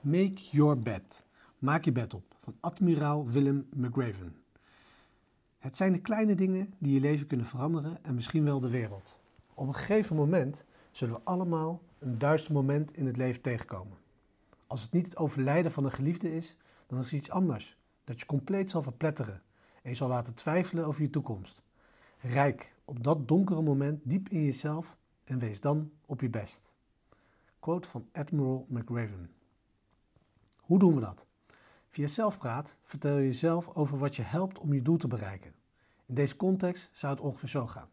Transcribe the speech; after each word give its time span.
Make 0.00 0.50
Your 0.50 0.82
Bed. 0.82 1.24
Maak 1.58 1.84
je 1.84 1.92
bed 1.92 2.14
op 2.14 2.36
van 2.42 2.56
admiraal 2.60 3.28
Willem 3.28 3.66
McRaven. 3.74 4.36
Het 5.58 5.76
zijn 5.76 5.92
de 5.92 6.00
kleine 6.00 6.34
dingen 6.34 6.74
die 6.78 6.94
je 6.94 7.00
leven 7.00 7.26
kunnen 7.26 7.46
veranderen 7.46 8.04
en 8.04 8.14
misschien 8.14 8.44
wel 8.44 8.60
de 8.60 8.70
wereld. 8.70 9.20
Op 9.54 9.66
een 9.66 9.74
gegeven 9.74 10.16
moment 10.16 10.64
zullen 10.90 11.14
we 11.14 11.20
allemaal 11.24 11.82
een 11.98 12.18
duister 12.18 12.52
moment 12.52 12.96
in 12.96 13.06
het 13.06 13.16
leven 13.16 13.42
tegenkomen. 13.42 13.96
Als 14.66 14.82
het 14.82 14.92
niet 14.92 15.04
het 15.04 15.16
overlijden 15.16 15.72
van 15.72 15.84
een 15.84 15.92
geliefde 15.92 16.36
is, 16.36 16.56
dan 16.86 16.98
is 16.98 17.04
het 17.04 17.20
iets 17.20 17.30
anders 17.30 17.76
dat 18.04 18.20
je 18.20 18.26
compleet 18.26 18.70
zal 18.70 18.82
verpletteren 18.82 19.42
en 19.82 19.90
je 19.90 19.96
zal 19.96 20.08
laten 20.08 20.34
twijfelen 20.34 20.86
over 20.86 21.02
je 21.02 21.10
toekomst. 21.10 21.62
Rijk 22.20 22.74
op 22.84 23.04
dat 23.04 23.28
donkere 23.28 23.62
moment 23.62 24.00
diep 24.04 24.28
in 24.28 24.44
jezelf 24.44 24.96
en 25.24 25.38
wees 25.38 25.60
dan 25.60 25.90
op 26.06 26.20
je 26.20 26.30
best. 26.30 26.74
Quote 27.58 27.88
van 27.88 28.08
Admiral 28.12 28.66
McRaven. 28.68 29.36
Hoe 30.68 30.78
doen 30.78 30.94
we 30.94 31.00
dat? 31.00 31.26
Via 31.88 32.06
zelfpraat 32.06 32.76
vertel 32.82 33.16
je 33.16 33.24
jezelf 33.24 33.74
over 33.74 33.98
wat 33.98 34.16
je 34.16 34.22
helpt 34.22 34.58
om 34.58 34.72
je 34.72 34.82
doel 34.82 34.96
te 34.96 35.08
bereiken. 35.08 35.54
In 36.06 36.14
deze 36.14 36.36
context 36.36 36.90
zou 36.92 37.14
het 37.14 37.22
ongeveer 37.22 37.48
zo 37.48 37.66
gaan. 37.66 37.88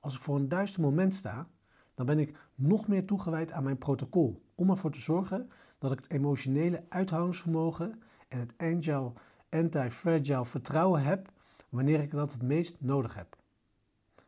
Als 0.00 0.14
ik 0.14 0.20
voor 0.20 0.36
een 0.36 0.48
duister 0.48 0.80
moment 0.80 1.14
sta, 1.14 1.48
dan 1.94 2.06
ben 2.06 2.18
ik 2.18 2.38
nog 2.54 2.88
meer 2.88 3.06
toegewijd 3.06 3.52
aan 3.52 3.62
mijn 3.62 3.78
protocol 3.78 4.42
om 4.54 4.70
ervoor 4.70 4.90
te 4.90 5.00
zorgen 5.00 5.50
dat 5.78 5.92
ik 5.92 5.98
het 5.98 6.10
emotionele 6.10 6.84
uithoudingsvermogen 6.88 8.02
en 8.28 8.38
het 8.38 8.54
agile, 8.56 9.12
anti-fragile 9.50 10.46
vertrouwen 10.46 11.02
heb 11.02 11.32
wanneer 11.68 12.00
ik 12.00 12.10
dat 12.10 12.32
het 12.32 12.42
meest 12.42 12.76
nodig 12.80 13.14
heb. 13.14 13.36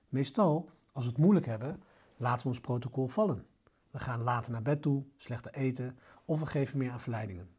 Meestal, 0.08 0.70
als 0.92 1.04
we 1.04 1.10
het 1.10 1.20
moeilijk 1.20 1.46
hebben, 1.46 1.82
laten 2.16 2.42
we 2.42 2.48
ons 2.48 2.60
protocol 2.60 3.06
vallen. 3.08 3.46
We 3.90 3.98
gaan 3.98 4.20
later 4.20 4.52
naar 4.52 4.62
bed 4.62 4.82
toe, 4.82 5.04
slechter 5.16 5.54
eten 5.54 5.98
of 6.24 6.40
we 6.40 6.46
geven 6.46 6.78
meer 6.78 6.90
aan 6.90 7.00
verleidingen. 7.00 7.58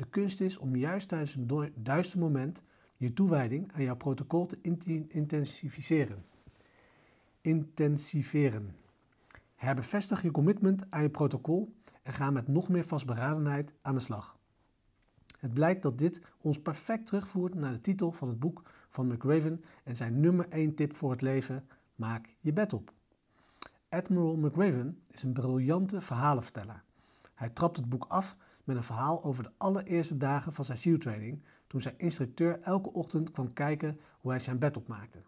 De 0.00 0.06
kunst 0.06 0.40
is 0.40 0.58
om 0.58 0.76
juist 0.76 1.08
tijdens 1.08 1.34
een 1.34 1.72
duister 1.74 2.18
moment 2.18 2.62
je 2.96 3.12
toewijding 3.12 3.72
aan 3.72 3.82
jouw 3.82 3.96
protocol 3.96 4.46
te 4.46 4.58
intensiveren. 5.08 6.24
Intensiveren. 7.40 8.76
Herbevestig 9.54 10.22
je 10.22 10.30
commitment 10.30 10.90
aan 10.90 11.02
je 11.02 11.10
protocol 11.10 11.74
en 12.02 12.12
ga 12.12 12.30
met 12.30 12.48
nog 12.48 12.68
meer 12.68 12.84
vastberadenheid 12.84 13.72
aan 13.82 13.94
de 13.94 14.00
slag. 14.00 14.36
Het 15.38 15.54
blijkt 15.54 15.82
dat 15.82 15.98
dit 15.98 16.20
ons 16.40 16.60
perfect 16.60 17.06
terugvoert 17.06 17.54
naar 17.54 17.72
de 17.72 17.80
titel 17.80 18.12
van 18.12 18.28
het 18.28 18.38
boek 18.38 18.62
van 18.88 19.06
McRaven 19.06 19.64
en 19.84 19.96
zijn 19.96 20.20
nummer 20.20 20.48
1 20.48 20.74
tip 20.74 20.94
voor 20.94 21.10
het 21.10 21.22
leven: 21.22 21.68
maak 21.94 22.36
je 22.38 22.52
bed 22.52 22.72
op. 22.72 22.92
Admiral 23.88 24.36
McRaven 24.36 25.02
is 25.06 25.22
een 25.22 25.32
briljante 25.32 26.00
verhalenverteller. 26.00 26.82
Hij 27.34 27.50
trapt 27.50 27.76
het 27.76 27.88
boek 27.88 28.04
af 28.08 28.36
met 28.64 28.76
een 28.76 28.84
verhaal 28.84 29.24
over 29.24 29.42
de 29.42 29.52
allereerste 29.56 30.16
dagen 30.16 30.52
van 30.52 30.64
zijn 30.64 30.78
SEAL-training 30.78 31.42
toen 31.66 31.80
zijn 31.80 31.98
instructeur 31.98 32.60
elke 32.60 32.92
ochtend 32.92 33.30
kwam 33.30 33.52
kijken 33.52 34.00
hoe 34.20 34.30
hij 34.30 34.40
zijn 34.40 34.58
bed 34.58 34.76
opmaakte. 34.76 35.22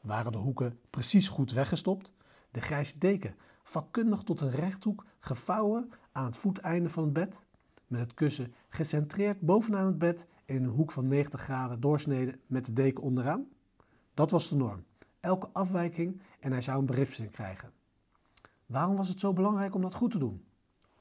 Waren 0.00 0.32
de 0.32 0.38
hoeken 0.38 0.78
precies 0.90 1.28
goed 1.28 1.52
weggestopt? 1.52 2.12
De 2.50 2.60
grijze 2.60 2.98
deken 2.98 3.36
vakkundig 3.62 4.22
tot 4.22 4.40
een 4.40 4.50
rechthoek 4.50 5.04
gevouwen 5.18 5.90
aan 6.12 6.24
het 6.24 6.36
voeteinde 6.36 6.88
van 6.88 7.04
het 7.04 7.12
bed? 7.12 7.44
Met 7.86 8.00
het 8.00 8.14
kussen 8.14 8.54
gecentreerd 8.68 9.40
bovenaan 9.40 9.86
het 9.86 9.98
bed 9.98 10.26
in 10.44 10.64
een 10.64 10.70
hoek 10.70 10.92
van 10.92 11.06
90 11.06 11.40
graden 11.40 11.80
doorsneden 11.80 12.40
met 12.46 12.64
de 12.64 12.72
deken 12.72 13.02
onderaan? 13.02 13.46
Dat 14.14 14.30
was 14.30 14.48
de 14.48 14.56
norm. 14.56 14.84
Elke 15.20 15.48
afwijking 15.52 16.22
en 16.40 16.52
hij 16.52 16.62
zou 16.62 16.78
een 16.78 16.86
berisping 16.86 17.30
krijgen. 17.30 17.72
Waarom 18.66 18.96
was 18.96 19.08
het 19.08 19.20
zo 19.20 19.32
belangrijk 19.32 19.74
om 19.74 19.82
dat 19.82 19.94
goed 19.94 20.10
te 20.10 20.18
doen? 20.18 20.44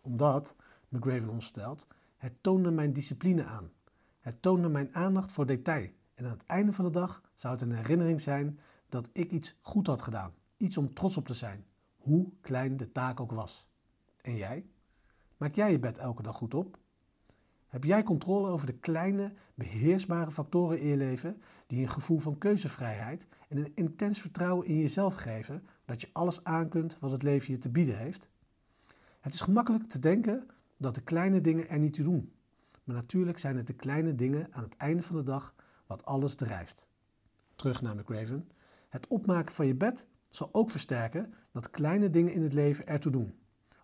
Omdat, 0.01 0.55
McGraven 0.93 1.29
ons 1.29 1.45
stelt, 1.45 1.87
het 2.17 2.33
toonde 2.43 2.71
mijn 2.71 2.93
discipline 2.93 3.45
aan. 3.45 3.71
Het 4.19 4.41
toonde 4.41 4.69
mijn 4.69 4.95
aandacht 4.95 5.31
voor 5.31 5.45
detail. 5.45 5.89
En 6.13 6.25
aan 6.25 6.31
het 6.31 6.45
einde 6.45 6.73
van 6.73 6.85
de 6.85 6.91
dag 6.91 7.21
zou 7.33 7.53
het 7.53 7.61
een 7.61 7.71
herinnering 7.71 8.21
zijn 8.21 8.59
dat 8.89 9.09
ik 9.13 9.31
iets 9.31 9.57
goed 9.61 9.87
had 9.87 10.01
gedaan. 10.01 10.33
Iets 10.57 10.77
om 10.77 10.93
trots 10.93 11.17
op 11.17 11.25
te 11.25 11.33
zijn, 11.33 11.65
hoe 11.97 12.31
klein 12.41 12.77
de 12.77 12.91
taak 12.91 13.19
ook 13.19 13.31
was. 13.31 13.67
En 14.21 14.35
jij? 14.35 14.65
Maak 15.37 15.55
jij 15.55 15.71
je 15.71 15.79
bed 15.79 15.97
elke 15.97 16.21
dag 16.21 16.35
goed 16.35 16.53
op? 16.53 16.77
Heb 17.67 17.83
jij 17.83 18.03
controle 18.03 18.49
over 18.49 18.67
de 18.67 18.77
kleine, 18.79 19.33
beheersbare 19.55 20.31
factoren 20.31 20.79
in 20.79 20.87
je 20.87 20.97
leven 20.97 21.41
die 21.67 21.81
een 21.81 21.89
gevoel 21.89 22.19
van 22.19 22.37
keuzevrijheid 22.37 23.25
en 23.49 23.57
een 23.57 23.71
intens 23.75 24.21
vertrouwen 24.21 24.67
in 24.67 24.77
jezelf 24.77 25.15
geven 25.15 25.67
dat 25.85 26.01
je 26.01 26.09
alles 26.13 26.43
aankunt 26.43 26.97
wat 26.99 27.11
het 27.11 27.23
leven 27.23 27.53
je 27.53 27.59
te 27.59 27.69
bieden 27.69 27.97
heeft? 27.97 28.29
Het 29.19 29.33
is 29.33 29.41
gemakkelijk 29.41 29.83
te 29.83 29.99
denken 29.99 30.47
dat 30.77 30.95
de 30.95 31.01
kleine 31.01 31.41
dingen 31.41 31.69
er 31.69 31.79
niet 31.79 31.93
toe 31.93 32.03
doen. 32.03 32.33
Maar 32.83 32.95
natuurlijk 32.95 33.39
zijn 33.39 33.57
het 33.57 33.67
de 33.67 33.73
kleine 33.73 34.15
dingen 34.15 34.47
aan 34.51 34.63
het 34.63 34.77
einde 34.77 35.03
van 35.03 35.15
de 35.15 35.23
dag 35.23 35.55
wat 35.87 36.05
alles 36.05 36.35
drijft. 36.35 36.87
Terug 37.55 37.81
naar 37.81 37.95
McRaven. 37.95 38.49
Het 38.89 39.07
opmaken 39.07 39.55
van 39.55 39.67
je 39.67 39.75
bed 39.75 40.05
zal 40.29 40.49
ook 40.51 40.69
versterken 40.69 41.33
dat 41.51 41.69
kleine 41.69 42.09
dingen 42.09 42.33
in 42.33 42.41
het 42.41 42.53
leven 42.53 42.87
ertoe 42.87 43.11
doen. 43.11 43.33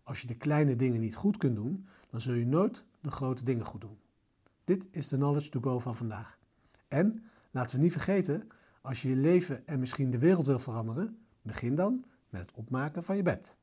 Als 0.04 0.22
je 0.22 0.28
de 0.28 0.36
kleine 0.36 0.76
dingen 0.76 1.00
niet 1.00 1.16
goed 1.16 1.38
kunt 1.38 1.56
doen, 1.56 1.88
dan 2.10 2.22
zul 2.22 2.34
je 2.34 2.46
nooit 2.46 2.86
de 3.02 3.12
grote 3.12 3.44
dingen 3.44 3.66
goed 3.66 3.82
doen. 3.82 3.98
Dit 4.64 4.88
is 4.92 5.08
de 5.08 5.16
Knowledge 5.16 5.50
to 5.50 5.60
Go 5.60 5.80
van 5.80 5.96
vandaag. 5.96 6.38
En 6.88 7.24
laten 7.52 7.76
we 7.76 7.82
niet 7.82 7.92
vergeten, 7.92 8.48
als 8.82 9.02
je 9.02 9.10
je 9.10 9.16
leven 9.16 9.68
en 9.68 9.80
misschien 9.80 10.12
de 10.12 10.20
wereld 10.20 10.48
wil 10.48 10.60
veranderen, 10.60 11.18
begin 11.42 11.76
dan 11.76 12.06
met 12.30 12.42
het 12.42 12.52
opmaken 12.52 13.04
van 13.04 13.16
je 13.16 13.24
bed. 13.24 13.58